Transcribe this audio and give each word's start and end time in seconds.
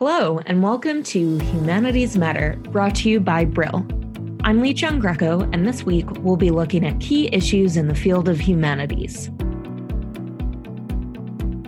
Hello, 0.00 0.38
and 0.46 0.62
welcome 0.62 1.02
to 1.02 1.38
Humanities 1.38 2.16
Matter, 2.16 2.54
brought 2.70 2.94
to 2.94 3.08
you 3.10 3.18
by 3.18 3.44
Brill. 3.44 3.84
I'm 4.44 4.62
Lee 4.62 4.72
Chung 4.72 5.00
Greco, 5.00 5.40
and 5.52 5.66
this 5.66 5.82
week 5.82 6.08
we'll 6.20 6.36
be 6.36 6.52
looking 6.52 6.86
at 6.86 7.00
key 7.00 7.28
issues 7.32 7.76
in 7.76 7.88
the 7.88 7.96
field 7.96 8.28
of 8.28 8.38
humanities. 8.38 9.28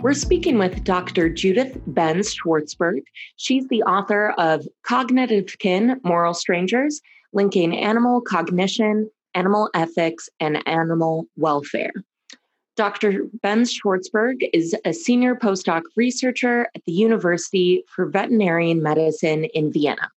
We're 0.01 0.13
speaking 0.13 0.57
with 0.57 0.85
Dr. 0.85 1.27
Judith 1.27 1.77
Benz 1.87 2.33
Schwarzburg. 2.33 3.01
She's 3.35 3.67
the 3.67 3.83
author 3.83 4.29
of 4.37 4.65
Cognitive 4.83 5.57
Kin 5.59 5.99
Moral 6.05 6.33
Strangers 6.33 7.01
Linking 7.33 7.77
Animal 7.77 8.21
Cognition, 8.21 9.11
Animal 9.35 9.69
Ethics, 9.73 10.29
and 10.39 10.65
Animal 10.69 11.25
Welfare. 11.35 11.91
Dr. 12.77 13.25
Benz 13.41 13.77
Schwarzburg 13.77 14.49
is 14.53 14.75
a 14.85 14.93
senior 14.93 15.35
postdoc 15.35 15.81
researcher 15.97 16.67
at 16.73 16.83
the 16.85 16.93
University 16.93 17.83
for 17.87 18.05
Veterinarian 18.05 18.81
Medicine 18.81 19.45
in 19.45 19.71
Vienna. 19.73 20.09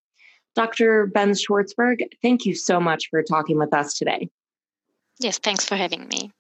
Dr. 0.55 1.07
Benz 1.07 1.45
Schwarzburg, 1.45 2.07
thank 2.23 2.47
you 2.47 2.55
so 2.55 2.79
much 2.81 3.09
for 3.11 3.23
talking 3.23 3.59
with 3.59 3.75
us 3.75 3.95
today. 3.95 4.29
Yes, 5.19 5.39
thanks 5.39 5.65
for 5.65 5.75
having 5.75 6.07
me. 6.09 6.31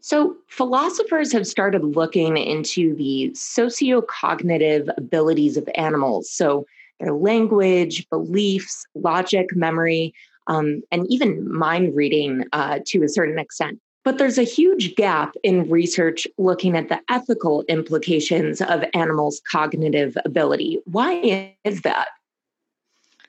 So, 0.00 0.36
philosophers 0.48 1.32
have 1.32 1.46
started 1.46 1.82
looking 1.84 2.36
into 2.36 2.94
the 2.94 3.30
sociocognitive 3.34 4.88
abilities 4.96 5.56
of 5.56 5.68
animals. 5.74 6.30
So, 6.30 6.66
their 7.00 7.12
language, 7.12 8.08
beliefs, 8.08 8.84
logic, 8.94 9.54
memory, 9.54 10.14
um, 10.46 10.82
and 10.90 11.06
even 11.08 11.52
mind 11.52 11.94
reading 11.94 12.44
uh, 12.52 12.80
to 12.86 13.02
a 13.02 13.08
certain 13.08 13.38
extent. 13.38 13.80
But 14.08 14.16
there's 14.16 14.38
a 14.38 14.42
huge 14.42 14.94
gap 14.94 15.36
in 15.42 15.68
research 15.68 16.26
looking 16.38 16.78
at 16.78 16.88
the 16.88 16.98
ethical 17.10 17.62
implications 17.68 18.62
of 18.62 18.82
animals' 18.94 19.42
cognitive 19.52 20.16
ability. 20.24 20.78
Why 20.86 21.54
is 21.62 21.82
that? 21.82 22.08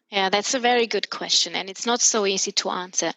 Yeah, 0.09 0.29
that's 0.29 0.53
a 0.53 0.59
very 0.59 0.87
good 0.87 1.09
question, 1.09 1.53
and 1.53 1.69
it's 1.69 1.85
not 1.85 1.99
so 1.99 2.25
easy 2.25 2.53
to 2.53 2.69
answer. 2.69 3.11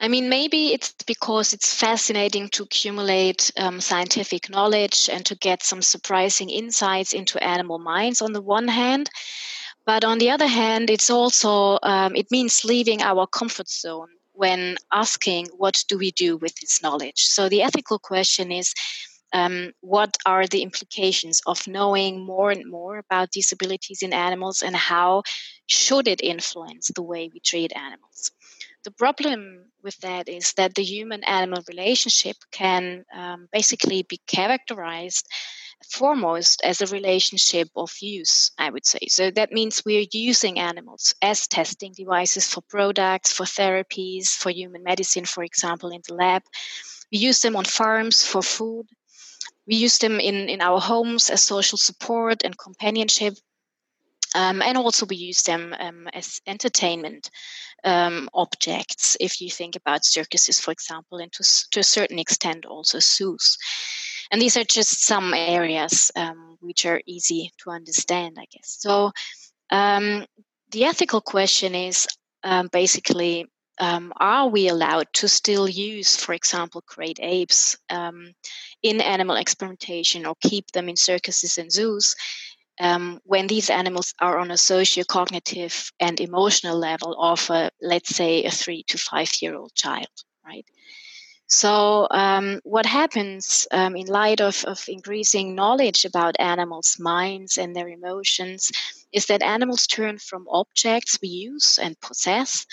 I 0.00 0.08
mean, 0.08 0.30
maybe 0.30 0.72
it's 0.72 0.94
because 1.06 1.52
it's 1.52 1.74
fascinating 1.74 2.48
to 2.48 2.62
accumulate 2.62 3.52
um, 3.58 3.82
scientific 3.82 4.48
knowledge 4.48 5.10
and 5.12 5.22
to 5.26 5.34
get 5.34 5.62
some 5.62 5.82
surprising 5.82 6.48
insights 6.48 7.12
into 7.12 7.44
animal 7.44 7.78
minds 7.78 8.22
on 8.22 8.32
the 8.32 8.40
one 8.40 8.68
hand. 8.68 9.10
But 9.84 10.02
on 10.02 10.16
the 10.16 10.30
other 10.30 10.48
hand, 10.48 10.88
it's 10.88 11.10
also, 11.10 11.78
um, 11.82 12.16
it 12.16 12.30
means 12.30 12.64
leaving 12.64 13.02
our 13.02 13.26
comfort 13.26 13.68
zone 13.68 14.08
when 14.32 14.76
asking 14.92 15.46
what 15.56 15.84
do 15.88 15.98
we 15.98 16.10
do 16.10 16.36
with 16.36 16.54
this 16.56 16.82
knowledge. 16.82 17.24
So 17.24 17.48
the 17.48 17.62
ethical 17.62 17.98
question 17.98 18.50
is 18.50 18.74
um, 19.32 19.72
what 19.80 20.16
are 20.26 20.46
the 20.46 20.62
implications 20.62 21.40
of 21.46 21.66
knowing 21.66 22.24
more 22.24 22.50
and 22.50 22.70
more 22.70 22.98
about 22.98 23.30
disabilities 23.30 24.02
in 24.02 24.12
animals 24.12 24.62
and 24.62 24.76
how 24.76 25.22
should 25.66 26.06
it 26.06 26.20
influence 26.22 26.90
the 26.94 27.02
way 27.02 27.30
we 27.32 27.40
treat 27.40 27.72
animals? 27.74 28.30
The 28.84 28.90
problem 28.90 29.66
with 29.82 29.96
that 30.00 30.28
is 30.28 30.52
that 30.54 30.74
the 30.74 30.82
human 30.82 31.22
animal 31.24 31.62
relationship 31.68 32.36
can 32.50 33.04
um, 33.14 33.48
basically 33.52 34.02
be 34.02 34.20
characterized 34.26 35.26
foremost 35.90 36.62
as 36.64 36.80
a 36.80 36.86
relationship 36.86 37.68
of 37.76 37.92
use, 38.00 38.50
I 38.58 38.70
would 38.70 38.86
say. 38.86 39.00
So 39.08 39.30
that 39.32 39.52
means 39.52 39.82
we're 39.84 40.06
using 40.12 40.58
animals 40.58 41.14
as 41.22 41.46
testing 41.46 41.92
devices 41.92 42.46
for 42.46 42.62
products, 42.62 43.32
for 43.32 43.44
therapies, 43.44 44.28
for 44.28 44.50
human 44.50 44.82
medicine, 44.82 45.24
for 45.24 45.42
example, 45.44 45.90
in 45.90 46.02
the 46.06 46.14
lab. 46.14 46.42
We 47.10 47.18
use 47.18 47.40
them 47.40 47.56
on 47.56 47.64
farms 47.64 48.24
for 48.24 48.42
food. 48.42 48.86
We 49.66 49.76
use 49.76 49.98
them 49.98 50.18
in, 50.18 50.48
in 50.48 50.60
our 50.60 50.80
homes 50.80 51.30
as 51.30 51.42
social 51.42 51.78
support 51.78 52.42
and 52.44 52.56
companionship. 52.56 53.34
Um, 54.34 54.62
and 54.62 54.78
also, 54.78 55.04
we 55.06 55.16
use 55.16 55.42
them 55.42 55.74
um, 55.78 56.08
as 56.14 56.40
entertainment 56.46 57.30
um, 57.84 58.30
objects. 58.32 59.16
If 59.20 59.40
you 59.40 59.50
think 59.50 59.76
about 59.76 60.06
circuses, 60.06 60.58
for 60.58 60.72
example, 60.72 61.18
and 61.18 61.30
to, 61.32 61.44
to 61.72 61.80
a 61.80 61.84
certain 61.84 62.18
extent, 62.18 62.64
also 62.64 62.98
zoos. 62.98 63.58
And 64.32 64.40
these 64.40 64.56
are 64.56 64.64
just 64.64 65.04
some 65.04 65.34
areas 65.34 66.10
um, 66.16 66.56
which 66.60 66.86
are 66.86 67.02
easy 67.06 67.52
to 67.58 67.70
understand, 67.70 68.38
I 68.40 68.46
guess. 68.50 68.78
So 68.80 69.12
um, 69.70 70.24
the 70.70 70.86
ethical 70.86 71.20
question 71.20 71.74
is 71.74 72.08
um, 72.42 72.68
basically 72.72 73.46
um, 73.78 74.12
are 74.16 74.48
we 74.48 74.68
allowed 74.68 75.08
to 75.14 75.28
still 75.28 75.68
use, 75.68 76.16
for 76.16 76.32
example, 76.32 76.82
great 76.86 77.18
apes 77.20 77.76
um, 77.90 78.32
in 78.82 79.00
animal 79.00 79.36
experimentation 79.36 80.24
or 80.24 80.34
keep 80.40 80.70
them 80.70 80.88
in 80.88 80.96
circuses 80.96 81.58
and 81.58 81.70
zoos? 81.70 82.14
Um, 82.80 83.20
when 83.24 83.48
these 83.48 83.68
animals 83.68 84.14
are 84.18 84.38
on 84.38 84.50
a 84.50 84.56
socio-cognitive 84.56 85.92
and 86.00 86.20
emotional 86.20 86.78
level 86.78 87.14
of, 87.22 87.50
a, 87.50 87.70
let's 87.82 88.16
say, 88.16 88.44
a 88.44 88.50
three 88.50 88.82
to 88.84 88.98
five 88.98 89.30
year 89.42 89.54
old 89.54 89.74
child, 89.74 90.08
right? 90.44 90.66
So, 91.52 92.08
um, 92.10 92.60
what 92.64 92.86
happens 92.86 93.68
um, 93.72 93.94
in 93.94 94.06
light 94.06 94.40
of, 94.40 94.64
of 94.64 94.82
increasing 94.88 95.54
knowledge 95.54 96.06
about 96.06 96.34
animals' 96.38 96.96
minds 96.98 97.58
and 97.58 97.76
their 97.76 97.88
emotions 97.88 98.72
is 99.12 99.26
that 99.26 99.42
animals 99.42 99.86
turn 99.86 100.16
from 100.18 100.48
objects 100.48 101.18
we 101.20 101.28
use 101.28 101.78
and 101.78 102.00
possess 102.00 102.64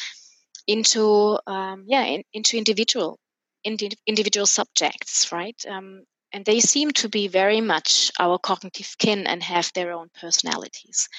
into, 0.66 1.38
um, 1.45 1.84
yeah, 1.88 2.06
in, 2.06 2.23
into 2.31 2.57
individual, 2.57 3.19
indi- 3.66 3.97
individual 4.07 4.45
subjects, 4.45 5.29
right? 5.29 5.62
Um, 5.68 6.06
and 6.31 6.45
they 6.45 6.62
seem 6.62 6.91
to 6.91 7.09
be 7.09 7.28
very 7.28 7.59
much 7.59 8.12
our 8.18 8.39
cognitive 8.39 8.95
kin 8.97 9.28
and 9.28 9.44
have 9.44 9.69
their 9.75 9.91
own 9.91 10.07
personalities. 10.22 11.09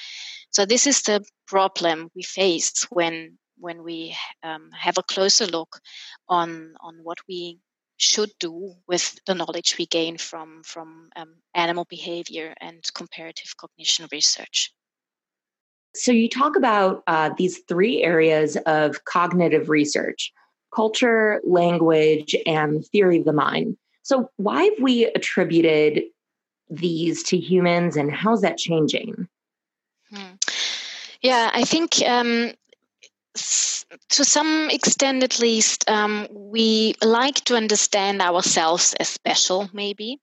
So, 0.50 0.64
this 0.64 0.86
is 0.86 1.02
the 1.02 1.22
problem 1.46 2.08
we 2.16 2.22
face 2.22 2.86
when 2.90 3.38
when 3.60 3.82
we 3.82 4.16
um, 4.42 4.70
have 4.72 4.98
a 4.98 5.02
closer 5.02 5.46
look 5.46 5.80
on 6.28 6.74
on 6.80 6.98
what 7.02 7.18
we 7.28 7.60
should 7.96 8.30
do 8.40 8.72
with 8.88 9.20
the 9.26 9.34
knowledge 9.34 9.76
we 9.78 9.86
gain 9.86 10.16
from 10.16 10.62
from 10.64 11.10
um, 11.16 11.34
animal 11.54 11.86
behavior 11.88 12.54
and 12.60 12.82
comparative 12.94 13.54
cognition 13.56 14.08
research. 14.10 14.72
So 15.94 16.12
you 16.12 16.28
talk 16.28 16.56
about 16.56 17.02
uh, 17.06 17.30
these 17.36 17.58
three 17.68 18.02
areas 18.02 18.56
of 18.66 19.04
cognitive 19.04 19.68
research: 19.68 20.32
culture, 20.74 21.40
language, 21.44 22.34
and 22.46 22.84
theory 22.86 23.18
of 23.18 23.24
the 23.24 23.32
mind. 23.32 23.76
So 24.02 24.30
why 24.36 24.64
have 24.64 24.80
we 24.80 25.04
attributed 25.04 26.04
these 26.70 27.22
to 27.24 27.36
humans, 27.36 27.96
and 27.96 28.10
how's 28.10 28.40
that 28.40 28.56
changing? 28.56 29.28
Hmm. 30.10 30.36
Yeah, 31.22 31.50
I 31.52 31.64
think 31.64 32.00
um, 32.06 32.52
to 33.34 34.24
some 34.24 34.68
extent 34.70 35.22
at 35.22 35.38
least, 35.38 35.88
um, 35.88 36.26
we 36.30 36.94
like 37.02 37.36
to 37.44 37.56
understand 37.56 38.20
ourselves 38.20 38.94
as 38.98 39.08
special, 39.08 39.68
maybe. 39.72 40.18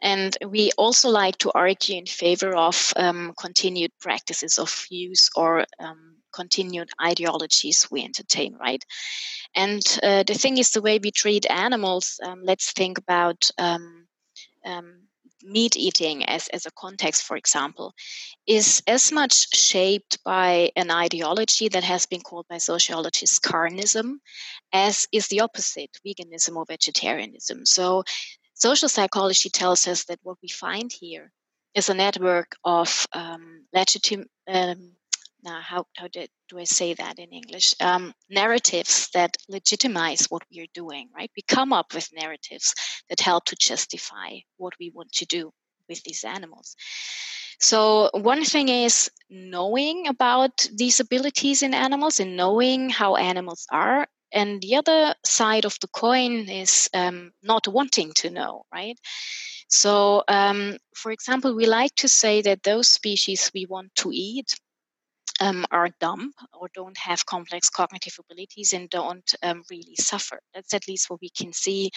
And 0.00 0.36
we 0.46 0.70
also 0.78 1.08
like 1.08 1.38
to 1.38 1.50
argue 1.54 1.98
in 1.98 2.06
favor 2.06 2.54
of 2.54 2.92
um, 2.96 3.34
continued 3.38 3.90
practices 4.00 4.58
of 4.58 4.86
use 4.90 5.28
or 5.34 5.64
um, 5.80 6.16
continued 6.32 6.88
ideologies 7.02 7.88
we 7.90 8.04
entertain, 8.04 8.54
right? 8.60 8.84
And 9.56 9.82
uh, 10.02 10.22
the 10.22 10.34
thing 10.34 10.58
is, 10.58 10.70
the 10.70 10.82
way 10.82 11.00
we 11.02 11.10
treat 11.10 11.50
animals, 11.50 12.20
um, 12.22 12.42
let's 12.44 12.72
think 12.72 12.98
about 12.98 13.50
um, 13.58 14.06
um, 14.64 15.07
meat 15.42 15.76
eating 15.76 16.24
as, 16.24 16.48
as 16.48 16.66
a 16.66 16.70
context, 16.72 17.22
for 17.22 17.36
example, 17.36 17.94
is 18.46 18.82
as 18.86 19.12
much 19.12 19.54
shaped 19.54 20.22
by 20.24 20.70
an 20.76 20.90
ideology 20.90 21.68
that 21.68 21.84
has 21.84 22.06
been 22.06 22.20
called 22.20 22.46
by 22.48 22.58
sociologists 22.58 23.38
carnism 23.38 24.14
as 24.72 25.06
is 25.12 25.28
the 25.28 25.40
opposite, 25.40 25.90
veganism 26.06 26.56
or 26.56 26.64
vegetarianism. 26.66 27.64
So, 27.64 28.04
social 28.54 28.88
psychology 28.88 29.50
tells 29.50 29.86
us 29.86 30.04
that 30.04 30.18
what 30.22 30.38
we 30.42 30.48
find 30.48 30.92
here 30.92 31.32
is 31.74 31.88
a 31.88 31.94
network 31.94 32.56
of 32.64 33.06
um, 33.12 33.66
um, 34.48 34.92
now 35.42 35.60
how, 35.60 35.84
how 35.96 36.08
did, 36.08 36.28
do 36.48 36.58
i 36.58 36.64
say 36.64 36.94
that 36.94 37.18
in 37.18 37.30
english? 37.30 37.74
Um, 37.80 38.14
narratives 38.28 39.08
that 39.14 39.36
legitimize 39.48 40.26
what 40.28 40.42
we 40.50 40.60
are 40.60 40.72
doing 40.74 41.08
right? 41.14 41.30
We 41.36 41.42
come 41.42 41.72
up 41.72 41.94
with 41.94 42.08
narratives 42.12 42.74
that 43.08 43.20
help 43.20 43.44
to 43.46 43.56
justify 43.56 44.38
what 44.56 44.74
we 44.80 44.90
want 44.94 45.12
to 45.12 45.26
do 45.26 45.52
with 45.88 46.02
these 46.04 46.24
animals. 46.24 46.76
So 47.60 48.10
one 48.12 48.44
thing 48.44 48.68
is 48.68 49.10
knowing 49.30 50.06
about 50.06 50.68
these 50.74 51.00
abilities 51.00 51.62
in 51.62 51.74
animals 51.74 52.20
and 52.20 52.36
knowing 52.36 52.88
how 52.88 53.16
animals 53.16 53.66
are 53.72 54.06
and 54.32 54.60
the 54.60 54.76
other 54.76 55.14
side 55.24 55.64
of 55.64 55.76
the 55.80 55.88
coin 55.88 56.48
is 56.48 56.88
um, 56.94 57.32
not 57.42 57.66
wanting 57.66 58.12
to 58.14 58.30
know 58.30 58.62
right? 58.72 58.98
So 59.68 60.22
um, 60.28 60.76
for 60.94 61.10
example 61.10 61.54
we 61.56 61.66
like 61.66 61.94
to 61.96 62.08
say 62.08 62.42
that 62.42 62.62
those 62.62 62.88
species 62.88 63.50
we 63.54 63.66
want 63.66 63.94
to 63.96 64.10
eat 64.12 64.54
um, 65.40 65.64
are 65.70 65.90
dumb 66.00 66.32
or 66.58 66.68
don't 66.74 66.96
have 66.98 67.26
complex 67.26 67.70
cognitive 67.70 68.16
abilities 68.18 68.72
and 68.72 68.90
don't 68.90 69.34
um, 69.42 69.62
really 69.70 69.94
suffer. 69.96 70.40
That's 70.54 70.74
at 70.74 70.88
least 70.88 71.10
what 71.10 71.20
we 71.20 71.30
can 71.30 71.52
see 71.52 71.90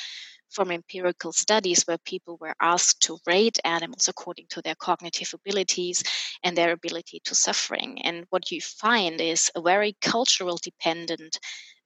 from 0.50 0.72
empirical 0.72 1.32
studies 1.32 1.84
where 1.84 1.98
people 2.00 2.38
were 2.42 2.56
asked 2.62 3.02
to 3.04 3.18
rate 3.26 3.58
animals 3.64 4.08
according 4.08 4.46
to 4.50 4.62
their 4.62 4.76
cognitive 4.76 5.34
abilities 5.34 6.04
and 6.44 6.58
their 6.58 6.72
ability 6.72 7.22
to 7.24 7.34
suffering. 7.34 8.02
And 8.04 8.26
what 8.30 8.52
you 8.52 8.62
find 8.62 9.20
is 9.22 9.50
a 9.56 9.62
very 9.62 9.96
cultural 10.02 10.60
dependent 10.62 11.40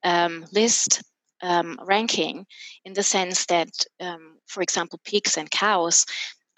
um, 0.04 0.46
list 0.52 1.04
um, 1.42 1.78
ranking 1.86 2.46
in 2.86 2.94
the 2.94 3.04
sense 3.04 3.46
that, 3.48 3.70
um, 4.00 4.40
for 4.48 4.64
example, 4.64 5.00
pigs 5.06 5.38
and 5.38 5.50
cows 5.52 6.06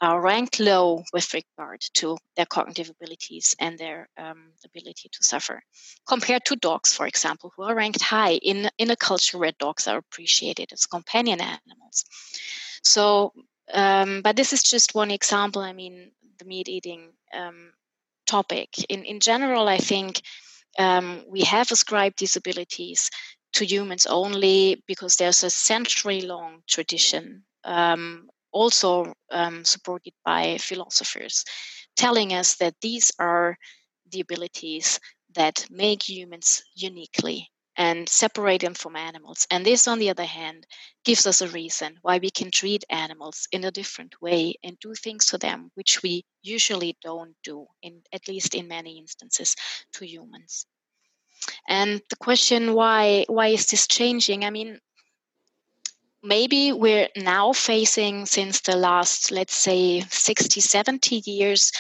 are 0.01 0.21
ranked 0.21 0.59
low 0.59 1.03
with 1.11 1.33
regard 1.33 1.81
to 1.94 2.17
their 2.35 2.45
cognitive 2.45 2.89
abilities 2.89 3.55
and 3.59 3.77
their 3.77 4.07
um, 4.17 4.51
ability 4.65 5.09
to 5.11 5.23
suffer, 5.23 5.61
compared 6.07 6.45
to 6.45 6.55
dogs, 6.55 6.94
for 6.94 7.07
example, 7.07 7.51
who 7.55 7.63
are 7.63 7.75
ranked 7.75 8.01
high 8.01 8.33
in, 8.33 8.69
in 8.77 8.91
a 8.91 8.95
culture 8.95 9.38
where 9.38 9.53
dogs 9.57 9.88
are 9.88 9.97
appreciated 9.97 10.71
as 10.71 10.85
companion 10.85 11.41
animals. 11.41 12.05
So, 12.83 13.33
um, 13.73 14.21
but 14.21 14.35
this 14.35 14.53
is 14.53 14.63
just 14.63 14.95
one 14.95 15.11
example. 15.11 15.61
I 15.61 15.73
mean, 15.73 16.11
the 16.38 16.45
meat 16.45 16.69
eating 16.69 17.09
um, 17.33 17.71
topic. 18.27 18.69
In, 18.89 19.03
in 19.03 19.19
general, 19.19 19.67
I 19.67 19.77
think 19.77 20.21
um, 20.77 21.23
we 21.27 21.41
have 21.41 21.71
ascribed 21.71 22.19
these 22.19 22.35
abilities 22.35 23.09
to 23.53 23.65
humans 23.65 24.05
only 24.05 24.83
because 24.88 25.15
there's 25.15 25.44
a 25.44 25.49
century 25.49 26.21
long 26.21 26.61
tradition 26.67 27.44
um, 27.63 28.29
also 28.51 29.13
um, 29.31 29.63
supported 29.63 30.13
by 30.25 30.57
philosophers, 30.57 31.44
telling 31.95 32.33
us 32.33 32.55
that 32.55 32.75
these 32.81 33.11
are 33.19 33.57
the 34.11 34.21
abilities 34.21 34.99
that 35.35 35.65
make 35.69 36.07
humans 36.07 36.63
uniquely 36.75 37.49
and 37.77 38.09
separate 38.09 38.61
them 38.61 38.73
from 38.73 38.95
animals. 38.95 39.45
And 39.51 39.63
this, 39.63 39.88
on 39.88 39.99
the 39.99 40.09
other 40.09 40.25
hand, 40.25 40.65
gives 41.05 41.27
us 41.27 41.41
a 41.41 41.47
reason 41.47 41.99
why 42.01 42.17
we 42.17 42.31
can 42.31 42.49
treat 42.49 42.83
animals 42.89 43.47
in 43.51 43.63
a 43.63 43.71
different 43.71 44.19
way 44.19 44.55
and 44.63 44.79
do 44.79 44.95
things 44.95 45.27
to 45.27 45.38
them 45.38 45.69
which 45.75 46.01
we 46.01 46.25
usually 46.41 46.97
don't 47.03 47.35
do, 47.44 47.67
in 47.83 48.01
at 48.11 48.27
least 48.27 48.55
in 48.55 48.67
many 48.67 48.97
instances, 48.97 49.55
to 49.94 50.07
humans. 50.07 50.65
And 51.67 52.01
the 52.09 52.15
question 52.15 52.73
why 52.73 53.25
why 53.27 53.49
is 53.49 53.67
this 53.67 53.88
changing? 53.88 54.44
I 54.44 54.49
mean, 54.49 54.79
maybe 56.27 56.74
we're 56.74 57.09
now 57.15 57.53
facing 57.53 58.25
since 58.25 58.62
the 58.62 58.75
last 58.75 59.31
let's 59.31 59.56
say 59.56 60.01
60 60.01 60.59
70 60.59 61.21
years 61.25 61.71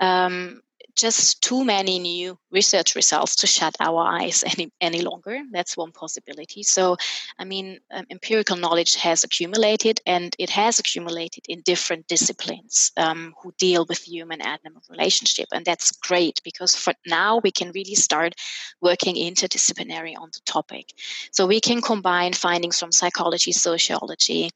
um, 0.00 0.60
just 0.96 1.42
too 1.42 1.64
many 1.64 1.98
new 1.98 2.38
research 2.50 2.94
results 2.94 3.36
to 3.36 3.46
shut 3.46 3.74
our 3.80 4.02
eyes 4.02 4.44
any, 4.58 4.70
any 4.80 5.02
longer. 5.02 5.40
That's 5.50 5.76
one 5.76 5.92
possibility. 5.92 6.62
So, 6.62 6.96
I 7.38 7.44
mean, 7.44 7.80
um, 7.90 8.04
empirical 8.10 8.56
knowledge 8.56 8.96
has 8.96 9.24
accumulated 9.24 10.00
and 10.06 10.34
it 10.38 10.50
has 10.50 10.78
accumulated 10.78 11.44
in 11.48 11.62
different 11.62 12.06
disciplines 12.08 12.92
um, 12.96 13.34
who 13.42 13.52
deal 13.58 13.86
with 13.88 14.06
human 14.06 14.40
animal 14.42 14.82
relationship. 14.90 15.48
And 15.52 15.64
that's 15.64 15.92
great 15.92 16.40
because 16.44 16.76
for 16.76 16.92
now 17.06 17.40
we 17.42 17.50
can 17.50 17.72
really 17.72 17.94
start 17.94 18.34
working 18.80 19.16
interdisciplinary 19.16 20.14
on 20.18 20.30
the 20.32 20.40
topic. 20.44 20.92
So, 21.32 21.46
we 21.46 21.60
can 21.60 21.80
combine 21.80 22.32
findings 22.32 22.78
from 22.78 22.92
psychology, 22.92 23.52
sociology, 23.52 24.50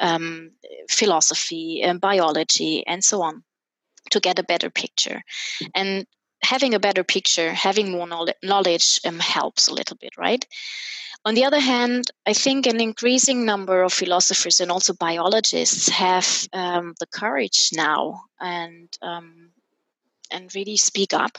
um, 0.00 0.52
philosophy, 0.88 1.82
and 1.82 2.00
biology, 2.00 2.86
and 2.86 3.02
so 3.04 3.22
on 3.22 3.42
to 4.10 4.20
get 4.20 4.38
a 4.38 4.44
better 4.44 4.70
picture. 4.70 5.22
And 5.74 6.06
having 6.42 6.74
a 6.74 6.80
better 6.80 7.04
picture, 7.04 7.52
having 7.52 7.90
more 7.90 8.08
knowledge 8.42 9.00
um, 9.04 9.18
helps 9.18 9.68
a 9.68 9.74
little 9.74 9.96
bit, 9.96 10.16
right? 10.16 10.44
On 11.24 11.34
the 11.34 11.44
other 11.44 11.60
hand, 11.60 12.06
I 12.26 12.32
think 12.32 12.66
an 12.66 12.80
increasing 12.80 13.44
number 13.44 13.82
of 13.82 13.92
philosophers 13.92 14.60
and 14.60 14.70
also 14.70 14.94
biologists 14.94 15.88
have 15.90 16.48
um, 16.54 16.94
the 16.98 17.06
courage 17.06 17.70
now 17.74 18.22
and 18.40 18.88
um, 19.02 19.50
and 20.32 20.54
really 20.54 20.76
speak 20.76 21.12
up 21.12 21.36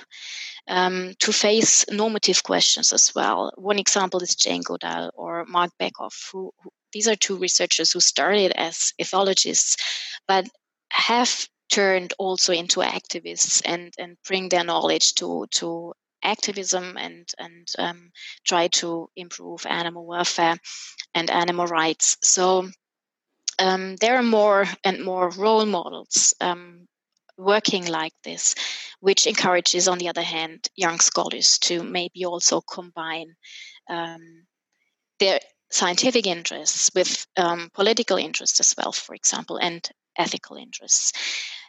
um, 0.68 1.14
to 1.20 1.32
face 1.34 1.86
normative 1.90 2.44
questions 2.44 2.94
as 2.94 3.12
well. 3.16 3.52
One 3.56 3.80
example 3.80 4.22
is 4.22 4.36
Jane 4.36 4.62
Goodall 4.62 5.12
or 5.16 5.46
Marc 5.46 5.72
Bekoff, 5.80 6.30
who, 6.32 6.52
who 6.62 6.70
these 6.94 7.08
are 7.08 7.16
two 7.16 7.38
researchers 7.38 7.92
who 7.92 8.02
started 8.02 8.52
as 8.52 8.94
ethologists, 9.02 9.80
but 10.28 10.48
have 10.92 11.48
turned 11.72 12.14
also 12.20 12.54
into 12.54 12.82
activists 12.82 13.62
and 13.66 13.94
and 13.98 14.18
bring 14.28 14.50
their 14.50 14.64
knowledge 14.64 15.16
to 15.16 15.48
to 15.52 15.94
activism 16.24 16.98
and 16.98 17.28
and 17.40 17.68
um, 17.80 18.12
try 18.46 18.68
to 18.68 19.10
improve 19.16 19.66
animal 19.66 20.06
welfare 20.06 20.58
and 21.16 21.30
animal 21.30 21.66
rights. 21.66 22.18
So 22.22 22.70
um, 23.60 23.96
there 23.98 24.18
are 24.18 24.24
more 24.24 24.66
and 24.84 25.04
more 25.04 25.30
role 25.32 25.66
models 25.66 26.34
um, 26.42 26.88
working 27.38 27.86
like 27.86 28.14
this, 28.24 28.56
which 29.00 29.28
encourages, 29.28 29.88
on 29.88 29.98
the 29.98 30.10
other 30.10 30.22
hand, 30.24 30.68
young 30.76 31.00
scholars 31.00 31.60
to 31.60 31.84
maybe 31.84 32.26
also 32.26 32.62
combine 32.62 33.36
um, 33.90 34.46
their 35.20 35.40
scientific 35.72 36.28
interests 36.28 36.92
with 36.96 37.26
um, 37.38 37.70
political 37.74 38.18
interests 38.18 38.60
as 38.60 38.76
well, 38.78 38.92
for 38.92 39.16
example, 39.16 39.58
and 39.58 39.90
ethical 40.18 40.58
interests. 40.58 41.14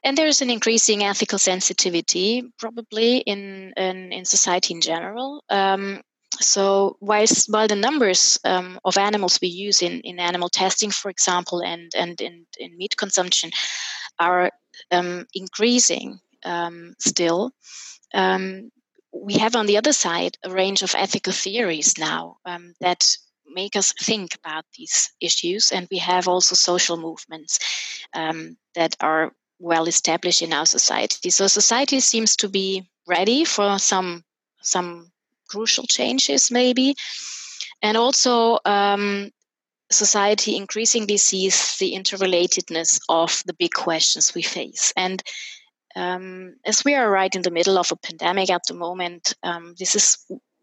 And 0.04 0.16
there's 0.16 0.42
an 0.42 0.50
increasing 0.50 1.04
ethical 1.04 1.38
sensitivity, 1.38 2.42
probably 2.58 3.18
in 3.18 3.72
in, 3.76 4.12
in 4.12 4.24
society 4.24 4.74
in 4.74 4.80
general. 4.80 5.44
Um, 5.48 6.02
so 6.40 6.96
whilst 7.00 7.48
while 7.50 7.68
the 7.68 7.76
numbers 7.76 8.38
um, 8.44 8.78
of 8.84 8.98
animals 8.98 9.38
we 9.40 9.48
use 9.48 9.82
in, 9.82 10.00
in 10.00 10.18
animal 10.18 10.48
testing, 10.48 10.90
for 10.90 11.10
example, 11.10 11.60
and 11.62 11.92
and 11.94 12.20
in, 12.20 12.46
in 12.58 12.76
meat 12.76 12.96
consumption 12.96 13.50
are 14.18 14.50
um, 14.90 15.26
increasing 15.34 16.18
um, 16.44 16.94
still, 16.98 17.52
um, 18.14 18.70
we 19.12 19.34
have 19.34 19.54
on 19.56 19.66
the 19.66 19.76
other 19.76 19.92
side 19.92 20.38
a 20.42 20.50
range 20.50 20.82
of 20.82 20.94
ethical 20.94 21.32
theories 21.32 21.98
now 21.98 22.38
um, 22.44 22.74
that 22.80 23.16
make 23.54 23.76
us 23.76 23.93
think 24.00 24.34
about 24.34 24.64
these 24.76 25.12
issues. 25.20 25.72
And 25.72 25.88
we 25.90 25.99
have 25.99 26.28
also 26.28 26.54
social 26.54 26.96
movements 26.96 27.58
um, 28.14 28.56
that 28.75 28.96
are 29.00 29.32
well 29.58 29.87
established 29.87 30.43
in 30.43 30.52
our 30.52 30.66
society. 30.66 31.31
So 31.31 31.46
society 31.46 32.00
seems 32.00 32.37
to 32.37 32.49
be 32.49 32.88
ready 33.06 33.44
for 33.44 33.78
some 33.78 34.25
some 34.62 35.10
crucial 35.49 35.84
changes, 35.84 36.50
maybe, 36.50 36.94
and 37.82 37.96
also 37.96 38.58
um, 38.64 39.31
society 39.90 40.56
increasingly 40.56 41.16
sees 41.16 41.76
the 41.78 41.94
interrelatedness 41.94 43.00
of 43.08 43.43
the 43.46 43.54
big 43.54 43.72
questions 43.72 44.34
we 44.34 44.43
face 44.43 44.93
and. 44.96 45.22
Um, 45.94 46.54
as 46.64 46.87
we 46.87 46.94
are 46.94 47.10
right 47.10 47.34
in 47.37 47.43
the 47.43 47.50
middle 47.50 47.76
of 47.76 47.93
a 47.93 47.96
pandemic 47.96 48.49
at 48.49 48.62
the 48.66 48.72
moment, 48.72 49.34
um, 49.43 49.75
this 49.78 49.94
is 49.94 50.16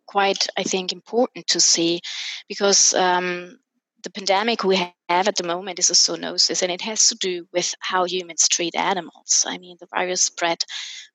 quite, 0.10 0.48
I 0.58 0.64
think, 0.64 0.92
important 0.92 1.46
to 1.48 1.60
see 1.60 2.02
because 2.48 2.94
um, 2.96 3.60
the 4.04 4.10
pandemic 4.10 4.64
we 4.64 4.78
have 4.78 5.28
at 5.28 5.36
the 5.36 5.48
moment 5.54 5.80
is 5.80 5.90
a 5.90 5.94
zoonosis, 5.94 6.64
and 6.64 6.72
it 6.72 6.82
has 6.82 7.08
to 7.10 7.16
do 7.16 7.46
with 7.54 7.76
how 7.80 8.06
humans 8.06 8.48
treat 8.48 8.76
animals. 8.76 9.46
I 9.48 9.58
mean, 9.58 9.78
the 9.80 9.88
virus 9.96 10.24
spread 10.24 10.64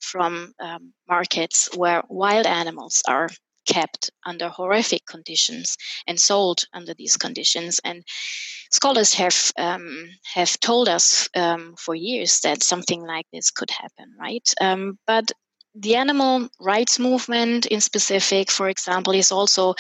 from 0.01 0.53
um, 0.61 0.93
markets 1.09 1.69
where 1.77 2.03
wild 2.09 2.47
animals 2.47 3.03
are 3.09 3.29
kept 3.67 4.11
under 4.27 4.49
horrific 4.49 5.07
conditions 5.07 5.77
and 6.07 6.21
sold 6.21 6.65
under 6.73 6.95
these 6.95 7.17
conditions. 7.17 7.81
And 7.85 8.05
scholars 8.71 9.15
have 9.15 9.53
um, 9.57 10.09
have 10.35 10.61
told 10.61 10.89
us 10.89 11.29
um, 11.35 11.75
for 11.79 11.95
years 11.95 12.41
that 12.41 12.63
something 12.63 13.03
like 13.03 13.27
this 13.33 13.51
could 13.51 13.71
happen, 13.71 14.15
right? 14.21 14.49
Um, 14.61 14.99
but 15.07 15.33
the 15.75 15.97
animal 15.97 16.49
rights 16.61 16.99
movement 16.99 17.67
in 17.67 17.81
specific, 17.81 18.51
for 18.51 18.69
example, 18.69 19.15
is 19.15 19.33
also 19.33 19.75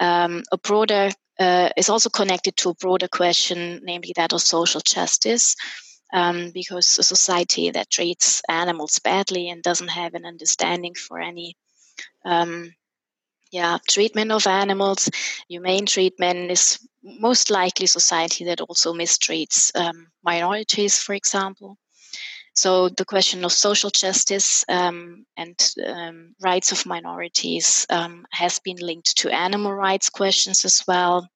um, 0.00 0.42
a 0.52 0.58
broader 0.58 1.10
uh, 1.38 1.70
is 1.76 1.88
also 1.88 2.10
connected 2.10 2.56
to 2.58 2.70
a 2.70 2.74
broader 2.74 3.08
question, 3.08 3.80
namely 3.82 4.12
that 4.16 4.32
of 4.32 4.42
social 4.42 4.80
justice. 4.80 5.56
Um, 6.12 6.50
because 6.52 6.98
a 6.98 7.04
society 7.04 7.70
that 7.70 7.88
treats 7.88 8.42
animals 8.48 8.98
badly 8.98 9.48
and 9.48 9.62
doesn't 9.62 9.88
have 9.88 10.14
an 10.14 10.26
understanding 10.26 10.94
for 10.94 11.20
any 11.20 11.56
um, 12.24 12.74
yeah 13.52 13.78
treatment 13.88 14.32
of 14.32 14.46
animals 14.46 15.10
humane 15.48 15.86
treatment 15.86 16.50
is 16.50 16.78
most 17.02 17.50
likely 17.50 17.86
society 17.86 18.44
that 18.44 18.60
also 18.60 18.92
mistreats 18.92 19.74
um, 19.76 20.06
minorities 20.22 20.98
for 20.98 21.14
example 21.14 21.76
so 22.54 22.88
the 22.88 23.04
question 23.04 23.44
of 23.44 23.52
social 23.52 23.90
justice 23.90 24.64
um, 24.68 25.24
and 25.36 25.56
um, 25.86 26.34
rights 26.40 26.72
of 26.72 26.86
minorities 26.86 27.86
um, 27.90 28.26
has 28.32 28.58
been 28.58 28.76
linked 28.80 29.16
to 29.18 29.30
animal 29.30 29.72
rights 29.72 30.10
questions 30.10 30.64
as 30.64 30.82
well. 30.86 31.28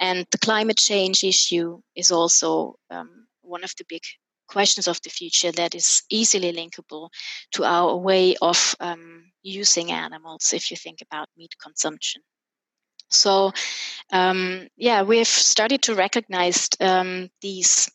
And 0.00 0.26
the 0.30 0.38
climate 0.38 0.78
change 0.78 1.24
issue 1.24 1.80
is 1.94 2.10
also 2.10 2.76
um, 2.90 3.26
one 3.42 3.64
of 3.64 3.74
the 3.76 3.84
big 3.88 4.02
questions 4.48 4.88
of 4.88 5.00
the 5.02 5.10
future 5.10 5.52
that 5.52 5.74
is 5.74 6.02
easily 6.10 6.52
linkable 6.52 7.10
to 7.52 7.64
our 7.64 7.96
way 7.96 8.34
of 8.40 8.74
um, 8.80 9.30
using 9.42 9.92
animals 9.92 10.52
if 10.54 10.70
you 10.70 10.76
think 10.76 11.00
about 11.02 11.28
meat 11.36 11.54
consumption. 11.62 12.22
So, 13.10 13.52
um, 14.10 14.68
yeah, 14.76 15.02
we've 15.02 15.26
started 15.26 15.82
to 15.82 15.94
recognize 15.94 16.68
these 17.42 17.90